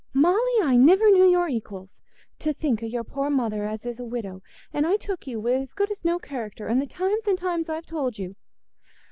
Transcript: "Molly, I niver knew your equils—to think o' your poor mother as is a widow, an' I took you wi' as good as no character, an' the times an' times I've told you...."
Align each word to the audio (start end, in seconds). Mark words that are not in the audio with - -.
"Molly, 0.15 0.55
I 0.63 0.77
niver 0.77 1.11
knew 1.11 1.29
your 1.29 1.47
equils—to 1.47 2.53
think 2.55 2.81
o' 2.81 2.87
your 2.87 3.03
poor 3.03 3.29
mother 3.29 3.67
as 3.67 3.85
is 3.85 3.99
a 3.99 4.03
widow, 4.03 4.41
an' 4.73 4.83
I 4.83 4.97
took 4.97 5.27
you 5.27 5.39
wi' 5.39 5.61
as 5.61 5.75
good 5.75 5.91
as 5.91 6.03
no 6.03 6.17
character, 6.17 6.67
an' 6.69 6.79
the 6.79 6.87
times 6.87 7.27
an' 7.27 7.35
times 7.35 7.69
I've 7.69 7.85
told 7.85 8.17
you...." 8.17 8.35